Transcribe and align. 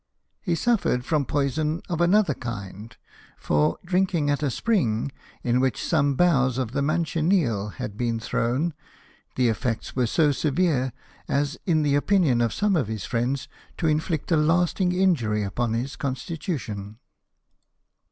He 0.41 0.55
suffered 0.55 1.05
from 1.05 1.25
poison 1.27 1.83
of 1.87 2.01
another 2.01 2.33
kind; 2.33 2.97
for, 3.37 3.77
drinking 3.85 4.31
at 4.31 4.41
a 4.41 4.49
spring 4.49 5.11
in 5.43 5.59
which 5.59 5.85
some 5.85 6.15
boughs 6.15 6.57
of 6.57 6.71
the 6.71 6.81
manchineel 6.81 7.73
had 7.73 7.97
been 7.97 8.19
thrown, 8.19 8.73
the 9.35 9.47
effects 9.47 9.95
were 9.95 10.07
so 10.07 10.31
severe 10.31 10.91
as, 11.27 11.55
in 11.67 11.83
the 11.83 11.93
opinion 11.93 12.41
of 12.41 12.51
some 12.51 12.75
of 12.75 12.87
his 12.87 13.05
friends, 13.05 13.47
to 13.77 13.85
inflict 13.85 14.31
a 14.31 14.37
lasting 14.37 14.91
injury 14.91 15.43
upon 15.43 15.73
his 15.73 15.95
constitution. 15.95 16.97